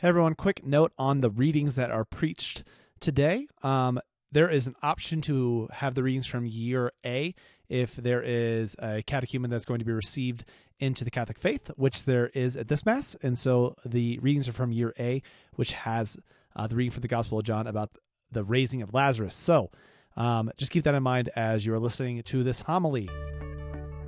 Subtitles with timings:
[0.00, 2.62] Hey everyone, quick note on the readings that are preached
[3.00, 3.48] today.
[3.64, 3.98] Um,
[4.30, 7.34] there is an option to have the readings from year A
[7.68, 10.44] if there is a catechumen that's going to be received
[10.78, 13.16] into the Catholic faith, which there is at this Mass.
[13.22, 15.20] And so the readings are from year A,
[15.56, 16.16] which has
[16.54, 17.90] uh, the reading from the Gospel of John about
[18.30, 19.34] the raising of Lazarus.
[19.34, 19.72] So
[20.16, 23.08] um, just keep that in mind as you are listening to this homily.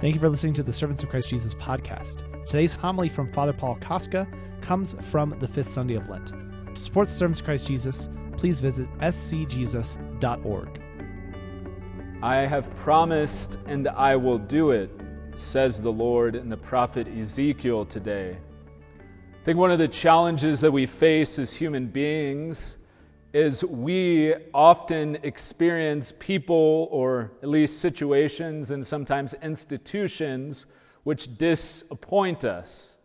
[0.00, 2.22] Thank you for listening to the Servants of Christ Jesus podcast.
[2.46, 4.26] Today's homily from Father Paul Kostka
[4.62, 6.28] comes from the fifth Sunday of Lent.
[6.74, 8.08] To support the Servants of Christ Jesus,
[8.38, 10.80] please visit scjesus.org.
[12.22, 14.90] I have promised and I will do it,
[15.34, 18.38] says the Lord in the prophet Ezekiel today.
[18.38, 22.78] I think one of the challenges that we face as human beings
[23.32, 30.66] is we often experience people or at least situations and sometimes institutions
[31.04, 32.98] which disappoint us.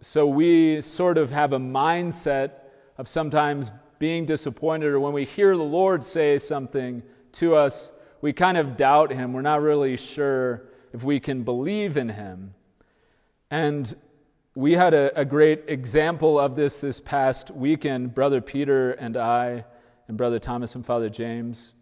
[0.00, 2.52] So we sort of have a mindset
[2.98, 8.32] of sometimes being disappointed, or when we hear the Lord say something to us, we
[8.32, 9.32] kind of doubt Him.
[9.32, 12.54] We're not really sure if we can believe in Him.
[13.50, 13.94] And
[14.56, 18.14] we had a, a great example of this this past weekend.
[18.14, 19.66] Brother Peter and I,
[20.08, 21.74] and Brother Thomas and Father James,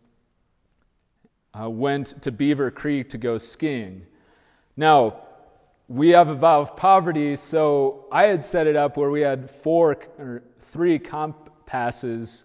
[1.58, 4.04] uh, went to Beaver Creek to go skiing.
[4.76, 5.20] Now,
[5.86, 9.48] we have a vow of poverty, so I had set it up where we had
[9.48, 12.44] four or three comp passes,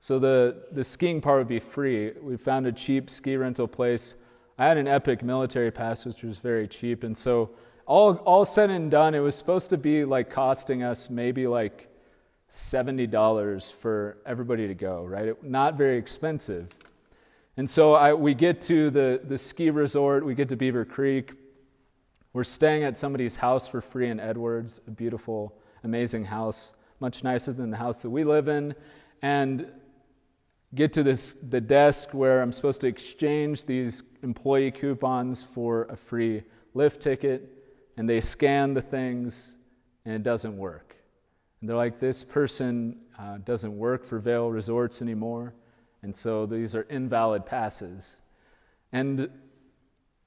[0.00, 2.14] so the, the skiing part would be free.
[2.20, 4.16] We found a cheap ski rental place.
[4.58, 7.50] I had an Epic military pass, which was very cheap, and so
[7.88, 11.88] all all said and done, it was supposed to be like costing us maybe like
[12.46, 15.04] seventy dollars for everybody to go.
[15.04, 16.68] Right, it, not very expensive.
[17.56, 21.32] And so I, we get to the, the ski resort, we get to Beaver Creek,
[22.32, 27.52] we're staying at somebody's house for free in Edwards, a beautiful, amazing house, much nicer
[27.52, 28.76] than the house that we live in.
[29.22, 29.66] And
[30.76, 35.96] get to this the desk where I'm supposed to exchange these employee coupons for a
[35.96, 37.57] free lift ticket,
[37.98, 39.56] and they scan the things,
[40.04, 40.96] and it doesn't work.
[41.60, 45.52] And they're like, this person uh, doesn't work for Vail Resorts anymore,
[46.02, 48.20] and so these are invalid passes.
[48.92, 49.28] And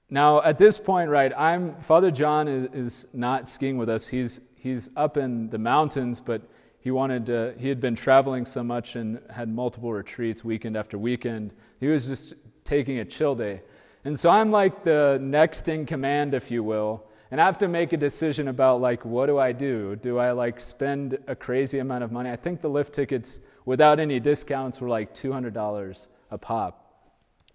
[0.09, 4.05] now, at this point, right, I'm Father John is, is, not skiing with us.
[4.05, 6.41] He's he's up in the mountains, but
[6.81, 10.97] he wanted to, he had been traveling so much and had multiple retreats weekend after
[10.97, 11.53] weekend.
[11.79, 12.33] He was just
[12.63, 13.61] taking a chill day.
[14.03, 17.05] And so I'm like the next in command, if you will.
[17.31, 19.95] And I have to make a decision about like what do I do?
[19.95, 22.29] Do I like spend a crazy amount of money?
[22.29, 26.77] I think the lift tickets without any discounts were like $200 a pop.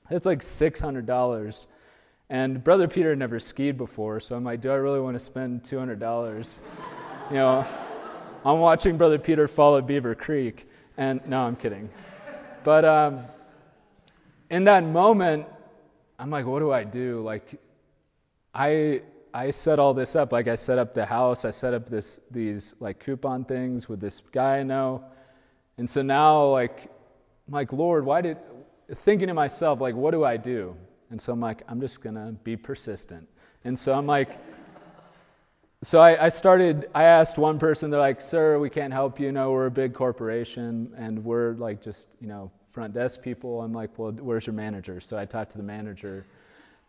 [0.08, 1.66] That's like $600
[2.28, 5.62] and Brother Peter never skied before, so I'm like, do I really want to spend
[5.62, 6.60] $200?
[7.30, 7.64] you know,
[8.44, 10.68] I'm watching Brother Peter fall at Beaver Creek.
[10.96, 11.88] And no, I'm kidding.
[12.64, 13.20] But um,
[14.50, 15.46] in that moment,
[16.18, 17.22] I'm like, what do I do?
[17.22, 17.60] Like,
[18.52, 19.02] I
[19.36, 20.32] I set all this up.
[20.32, 21.44] Like, I set up the house.
[21.44, 25.04] I set up this these like coupon things with this guy I know.
[25.76, 26.84] And so now, like,
[27.46, 28.38] I'm like, Lord, why did?
[28.94, 30.74] Thinking to myself, like, what do I do?
[31.10, 33.28] And so I'm like, I'm just to be persistent.
[33.64, 34.38] And so I'm like,
[35.82, 39.32] so I, I, started, I asked one person, they're like, sir, we can't help you.
[39.32, 43.60] No, we're a big corporation and we're like just, you know, front desk people.
[43.60, 44.98] I'm like, well, where's your manager?
[45.00, 46.26] So I talked to the manager.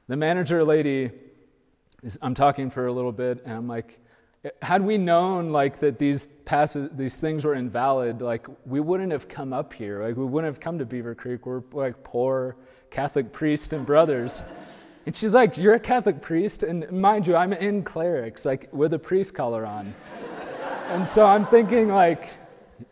[0.07, 1.11] The manager lady,
[2.21, 3.99] I'm talking for a little bit and I'm like,
[4.61, 9.27] had we known like that these passes, these things were invalid, like we wouldn't have
[9.27, 10.03] come up here.
[10.03, 11.45] Like we wouldn't have come to Beaver Creek.
[11.45, 12.55] We're like poor
[12.91, 14.43] Catholic priest and brothers.
[15.05, 16.63] And she's like, You're a Catholic priest?
[16.63, 19.93] And mind you, I'm in clerics, like with a priest collar on.
[20.89, 22.29] and so I'm thinking, like,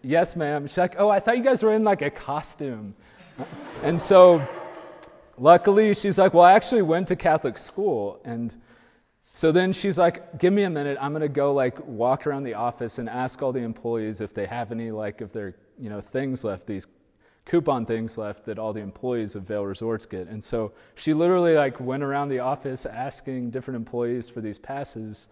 [0.01, 0.65] Yes, ma'am.
[0.67, 2.95] She's like, Oh, I thought you guys were in like a costume.
[3.83, 4.45] And so
[5.37, 8.19] luckily, she's like, Well, I actually went to Catholic school.
[8.23, 8.55] And
[9.35, 10.97] so then she's like, Give me a minute.
[11.01, 14.33] I'm going to go like walk around the office and ask all the employees if
[14.33, 16.87] they have any, like, if their, you know, things left, these
[17.43, 20.29] coupon things left that all the employees of Vail Resorts get.
[20.29, 25.27] And so she literally like went around the office asking different employees for these passes.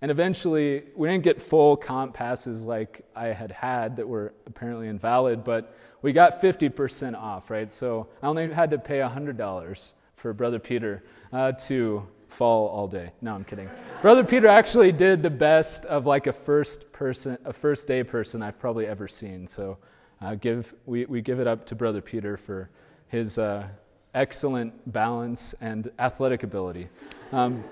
[0.00, 4.86] And eventually, we didn't get full comp passes like I had had that were apparently
[4.86, 7.68] invalid, but we got 50% off, right?
[7.68, 11.02] So I only had to pay $100 for Brother Peter
[11.32, 13.12] uh, to fall all day.
[13.20, 13.68] No, I'm kidding.
[14.02, 18.42] Brother Peter actually did the best of like a first person, a first day person
[18.42, 19.46] I've probably ever seen.
[19.46, 19.78] So
[20.20, 22.70] uh, give, we, we give it up to Brother Peter for
[23.08, 23.66] his uh,
[24.14, 26.88] excellent balance and athletic ability.
[27.32, 27.62] Um,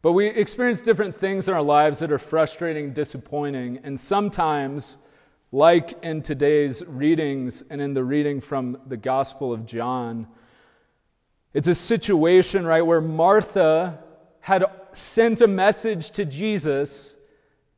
[0.00, 4.98] But we experience different things in our lives that are frustrating, disappointing, and sometimes,
[5.50, 10.28] like in today's readings and in the reading from the Gospel of John,
[11.54, 13.98] it's a situation, right, where Martha
[14.40, 17.16] had sent a message to Jesus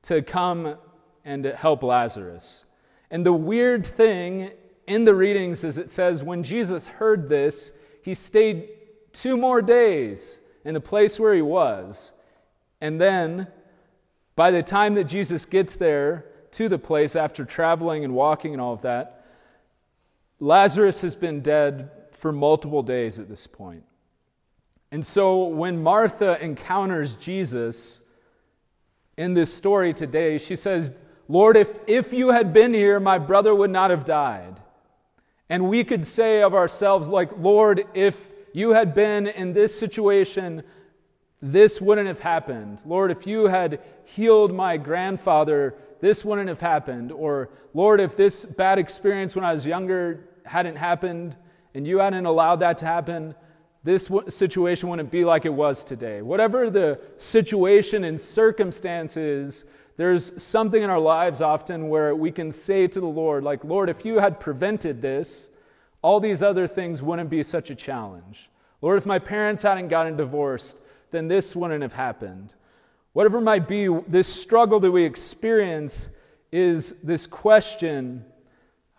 [0.02, 0.76] to come
[1.24, 2.64] and help Lazarus.
[3.10, 4.50] And the weird thing
[4.86, 7.72] in the readings is it says when Jesus heard this,
[8.02, 8.68] he stayed
[9.12, 12.12] two more days in the place where he was.
[12.80, 13.46] And then,
[14.36, 18.60] by the time that Jesus gets there to the place after traveling and walking and
[18.60, 19.26] all of that,
[20.38, 21.90] Lazarus has been dead
[22.20, 23.82] for multiple days at this point.
[24.92, 28.02] And so when Martha encounters Jesus
[29.16, 30.92] in this story today, she says,
[31.28, 34.60] Lord, if, if you had been here, my brother would not have died.
[35.48, 40.62] And we could say of ourselves, like, Lord, if you had been in this situation,
[41.40, 42.82] this wouldn't have happened.
[42.84, 47.12] Lord, if you had healed my grandfather, this wouldn't have happened.
[47.12, 51.36] Or, Lord, if this bad experience when I was younger hadn't happened
[51.74, 53.34] and you hadn't allowed that to happen,
[53.82, 56.20] this situation wouldn't be like it was today.
[56.20, 59.64] Whatever the situation and circumstances,
[59.96, 63.88] there's something in our lives often where we can say to the Lord, like, Lord,
[63.88, 65.48] if you had prevented this,
[66.02, 68.50] all these other things wouldn't be such a challenge.
[68.82, 70.78] Lord, if my parents hadn't gotten divorced,
[71.10, 72.54] then this wouldn't have happened.
[73.12, 76.10] Whatever might be, this struggle that we experience
[76.52, 78.24] is this question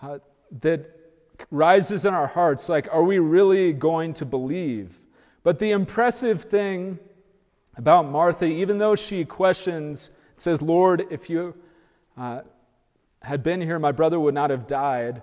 [0.02, 0.20] uh,
[0.62, 1.01] that
[1.50, 4.98] rises in our hearts like, are we really going to believe?
[5.44, 7.00] But the impressive thing
[7.76, 11.56] about Martha, even though she questions, says, Lord, if you
[12.18, 12.42] uh,
[13.22, 15.22] had been here, my brother would not have died.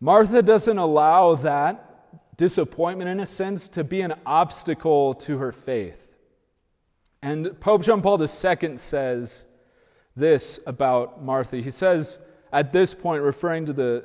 [0.00, 6.16] Martha doesn't allow that disappointment, in a sense, to be an obstacle to her faith.
[7.22, 9.46] And Pope John Paul II says
[10.16, 11.58] this about Martha.
[11.58, 12.18] He says,
[12.52, 14.04] at this point, referring to the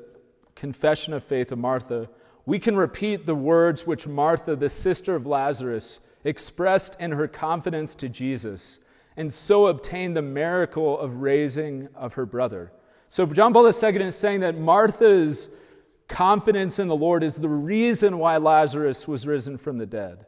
[0.57, 2.09] confession of faith of Martha,
[2.45, 7.95] we can repeat the words which Martha, the sister of Lazarus, expressed in her confidence
[7.95, 8.79] to Jesus,
[9.15, 12.71] and so obtain the miracle of raising of her brother.
[13.09, 15.49] So, John Paul II is saying that Martha's
[16.07, 20.25] confidence in the Lord is the reason why Lazarus was risen from the dead.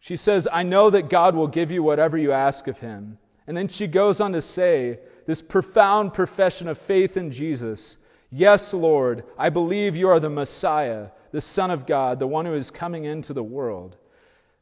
[0.00, 3.18] She says, I know that God will give you whatever you ask of him.
[3.46, 7.98] And then she goes on to say this profound profession of faith in Jesus
[8.36, 12.54] Yes, Lord, I believe you are the Messiah, the Son of God, the one who
[12.54, 13.96] is coming into the world.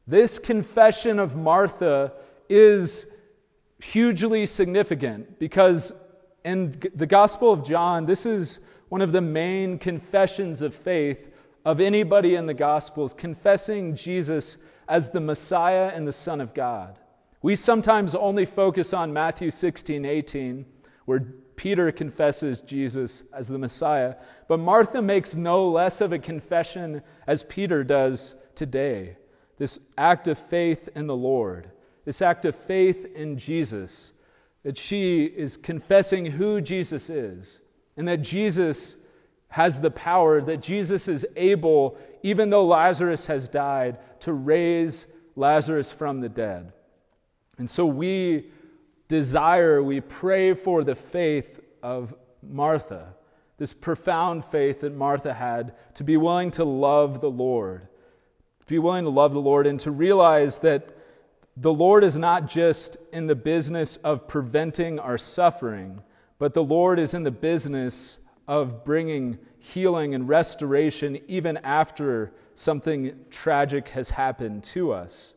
[0.05, 2.13] This confession of Martha
[2.47, 3.07] is
[3.81, 5.91] hugely significant because
[6.45, 8.59] in the Gospel of John, this is
[8.89, 11.31] one of the main confessions of faith
[11.65, 16.99] of anybody in the Gospels, confessing Jesus as the Messiah and the Son of God.
[17.41, 20.63] We sometimes only focus on Matthew 16, 18,
[21.05, 21.21] where
[21.55, 24.15] Peter confesses Jesus as the Messiah,
[24.47, 29.17] but Martha makes no less of a confession as Peter does today.
[29.57, 31.69] This act of faith in the Lord,
[32.05, 34.13] this act of faith in Jesus,
[34.63, 37.61] that she is confessing who Jesus is,
[37.97, 38.97] and that Jesus
[39.49, 45.05] has the power, that Jesus is able, even though Lazarus has died, to raise
[45.35, 46.73] Lazarus from the dead.
[47.59, 48.51] And so we
[49.07, 53.15] desire, we pray for the faith of Martha,
[53.57, 57.87] this profound faith that Martha had to be willing to love the Lord,
[58.61, 60.97] to be willing to love the Lord, and to realize that
[61.55, 66.01] the Lord is not just in the business of preventing our suffering,
[66.39, 73.15] but the Lord is in the business of bringing healing and restoration even after something
[73.29, 75.35] tragic has happened to us.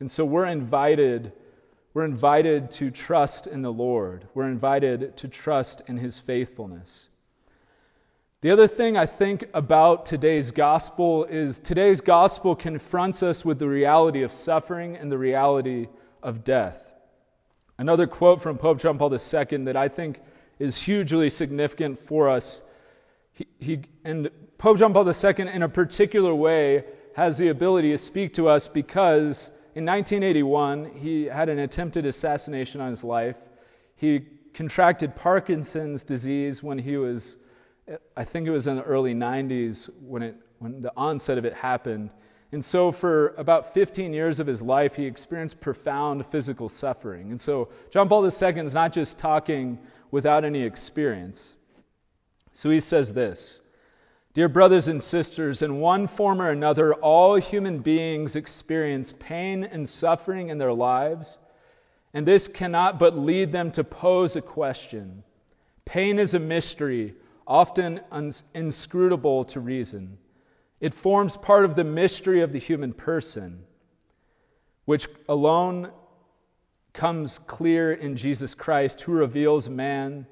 [0.00, 1.32] And so we're invited
[1.94, 4.26] we're invited to trust in the Lord.
[4.34, 7.10] We're invited to trust in his faithfulness.
[8.40, 13.68] The other thing I think about today's gospel is today's gospel confronts us with the
[13.68, 15.86] reality of suffering and the reality
[16.22, 16.92] of death.
[17.78, 20.20] Another quote from Pope John Paul II that I think
[20.58, 22.62] is hugely significant for us.
[23.32, 26.84] He, he, and Pope John Paul II, in a particular way,
[27.14, 32.80] has the ability to speak to us because in 1981, he had an attempted assassination
[32.80, 33.38] on his life.
[33.96, 37.38] He contracted Parkinson's disease when he was,
[38.16, 41.54] I think it was in the early 90s when, it, when the onset of it
[41.54, 42.10] happened.
[42.52, 47.30] And so, for about 15 years of his life, he experienced profound physical suffering.
[47.30, 49.78] And so, John Paul II is not just talking
[50.10, 51.56] without any experience.
[52.52, 53.62] So, he says this
[54.34, 59.86] Dear brothers and sisters, in one form or another, all human beings experience pain and
[59.86, 61.38] suffering in their lives,
[62.14, 65.22] and this cannot but lead them to pose a question.
[65.84, 67.14] Pain is a mystery,
[67.46, 68.00] often
[68.54, 70.16] inscrutable to reason.
[70.80, 73.64] It forms part of the mystery of the human person,
[74.86, 75.90] which alone
[76.94, 80.26] comes clear in Jesus Christ, who reveals man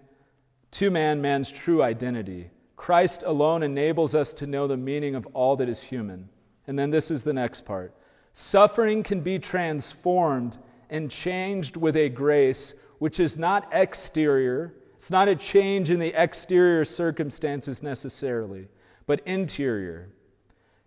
[0.70, 2.50] to man man's true identity.
[2.80, 6.30] Christ alone enables us to know the meaning of all that is human.
[6.66, 7.94] And then this is the next part
[8.32, 10.56] suffering can be transformed
[10.88, 16.14] and changed with a grace which is not exterior, it's not a change in the
[16.14, 18.66] exterior circumstances necessarily,
[19.06, 20.08] but interior.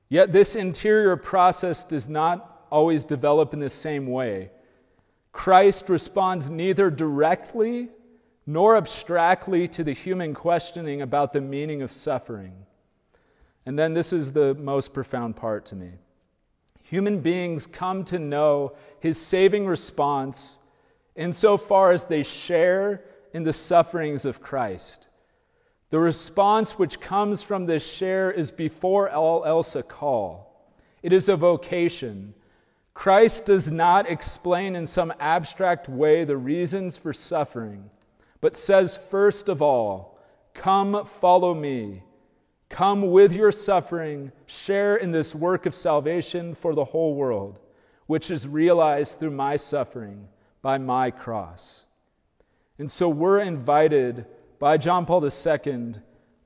[0.09, 4.49] Yet this interior process does not always develop in the same way.
[5.31, 7.89] Christ responds neither directly
[8.45, 12.53] nor abstractly to the human questioning about the meaning of suffering.
[13.65, 15.91] And then this is the most profound part to me.
[16.83, 20.59] Human beings come to know his saving response
[21.15, 25.07] insofar as they share in the sufferings of Christ.
[25.89, 30.67] The response which comes from this share is before all else a call.
[31.01, 32.33] It is a vocation.
[32.93, 37.89] Christ does not explain in some abstract way the reasons for suffering
[38.43, 40.13] but says, first of all,
[40.53, 42.03] Come follow me.
[42.69, 47.59] Come with your suffering, share in this work of salvation for the whole world,
[48.07, 50.27] which is realized through my suffering
[50.61, 51.85] by my cross.
[52.79, 54.25] And so we're invited
[54.59, 55.93] by John Paul II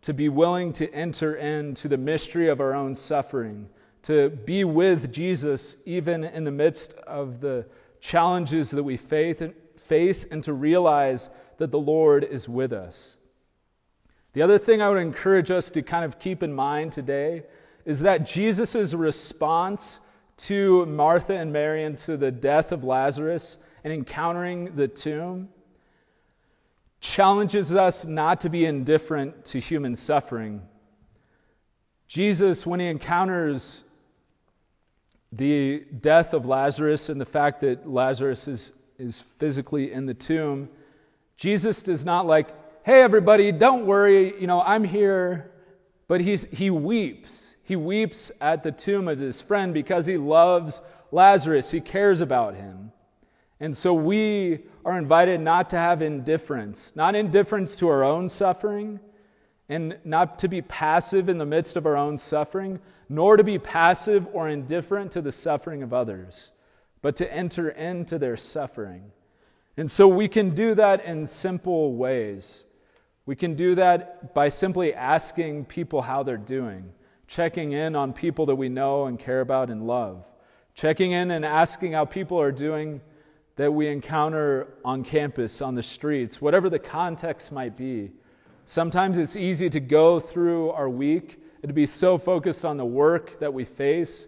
[0.01, 3.69] to be willing to enter into the mystery of our own suffering,
[4.03, 7.65] to be with Jesus even in the midst of the
[7.99, 13.17] challenges that we face, and to realize that the Lord is with us.
[14.33, 17.43] The other thing I would encourage us to kind of keep in mind today
[17.85, 19.99] is that Jesus' response
[20.37, 25.49] to Martha and Mary and to the death of Lazarus and encountering the tomb
[26.99, 30.61] challenges us not to be indifferent to human suffering.
[32.07, 33.83] Jesus, when he encounters
[35.31, 40.69] the death of Lazarus and the fact that Lazarus is, is physically in the tomb,
[41.37, 42.49] Jesus does not like,
[42.83, 45.51] hey, everybody, don't worry, you know, I'm here.
[46.07, 47.55] But he's, he weeps.
[47.63, 51.69] He weeps at the tomb of his friend because he loves Lazarus.
[51.69, 52.91] He cares about him.
[53.59, 58.99] And so we are invited not to have indifference, not indifference to our own suffering,
[59.69, 62.79] and not to be passive in the midst of our own suffering,
[63.09, 66.53] nor to be passive or indifferent to the suffering of others,
[67.01, 69.11] but to enter into their suffering
[69.77, 72.65] and so we can do that in simple ways.
[73.27, 76.91] We can do that by simply asking people how they're doing,
[77.27, 80.25] checking in on people that we know and care about and love,
[80.73, 83.01] checking in and asking how people are doing
[83.55, 88.11] that we encounter on campus, on the streets, whatever the context might be.
[88.65, 92.85] Sometimes it's easy to go through our week and to be so focused on the
[92.85, 94.27] work that we face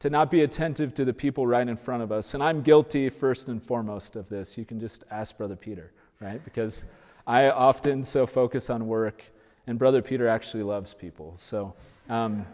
[0.00, 2.34] to not be attentive to the people right in front of us.
[2.34, 4.58] And I'm guilty first and foremost of this.
[4.58, 6.42] You can just ask Brother Peter, right?
[6.42, 6.86] Because
[7.26, 9.22] I often so focus on work,
[9.66, 11.34] and Brother Peter actually loves people.
[11.36, 11.74] So,
[12.08, 12.46] um,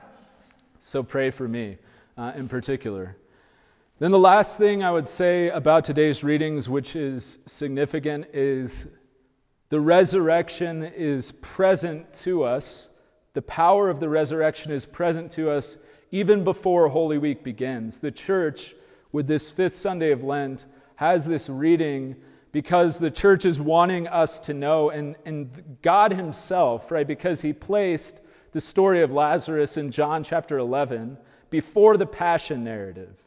[0.81, 1.79] so pray for me
[2.19, 3.17] uh, in particular.
[4.01, 8.89] Then the last thing I would say about today's readings, which is significant, is
[9.69, 12.91] the resurrection is present to us.
[13.35, 15.79] The power of the resurrection is present to us
[16.11, 17.99] even before Holy Week begins.
[17.99, 18.75] The church,
[19.13, 22.17] with this fifth Sunday of Lent, has this reading
[22.53, 27.53] because the church is wanting us to know, and, and God Himself, right, because He
[27.53, 28.23] placed
[28.53, 31.19] the story of Lazarus in John chapter 11
[31.51, 33.21] before the Passion narrative.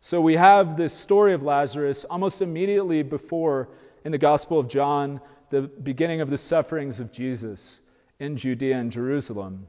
[0.00, 3.68] So we have this story of Lazarus almost immediately before,
[4.04, 7.82] in the Gospel of John, the beginning of the sufferings of Jesus
[8.18, 9.66] in Judea and Jerusalem.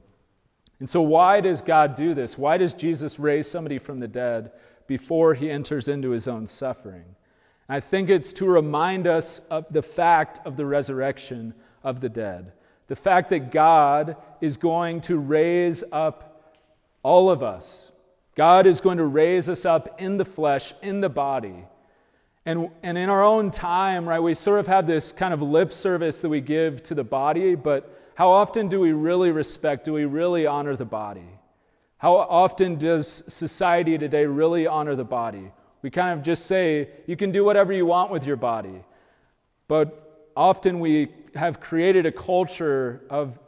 [0.82, 2.40] And so, why does God do this?
[2.40, 4.52] Why does Jesus raise somebody from the dead
[4.88, 7.06] before he enters into his own suffering?
[7.70, 12.54] I think it's to remind us of the fact of the resurrection of the dead.
[12.88, 16.52] The fact that God is going to raise up
[17.04, 17.92] all of us.
[18.34, 21.68] God is going to raise us up in the flesh, in the body.
[22.44, 25.72] And, and in our own time, right, we sort of have this kind of lip
[25.72, 29.94] service that we give to the body, but how often do we really respect, do
[29.94, 31.32] we really honor the body?
[31.98, 35.52] How often does society today really honor the body?
[35.82, 38.84] We kind of just say, you can do whatever you want with your body.
[39.68, 43.40] But often we have created a culture of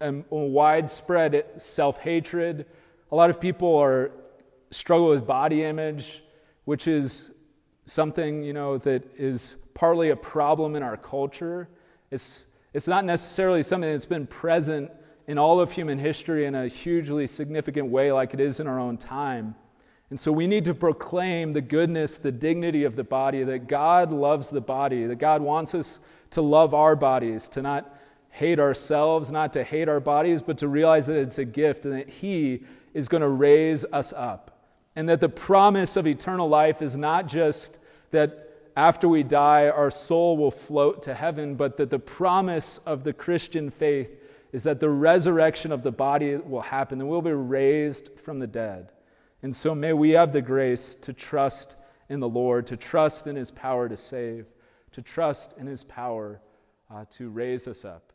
[0.00, 2.66] um, widespread self hatred.
[3.12, 4.10] A lot of people are
[4.72, 6.24] struggle with body image,
[6.64, 7.30] which is
[7.84, 11.68] something you know that is partly a problem in our culture.
[12.10, 14.90] It's it's not necessarily something that's been present
[15.26, 18.78] in all of human history in a hugely significant way, like it is in our
[18.78, 19.54] own time.
[20.10, 24.10] And so we need to proclaim the goodness, the dignity of the body, that God
[24.10, 27.94] loves the body, that God wants us to love our bodies, to not
[28.30, 31.94] hate ourselves, not to hate our bodies, but to realize that it's a gift and
[31.94, 32.62] that He
[32.94, 34.64] is going to raise us up.
[34.96, 37.78] And that the promise of eternal life is not just
[38.10, 38.47] that
[38.78, 43.12] after we die, our soul will float to heaven, but that the promise of the
[43.12, 48.20] Christian faith is that the resurrection of the body will happen, and we'll be raised
[48.20, 48.92] from the dead.
[49.42, 51.74] And so may we have the grace to trust
[52.08, 54.46] in the Lord, to trust in his power to save,
[54.92, 56.40] to trust in his power
[56.88, 58.12] uh, to raise us up.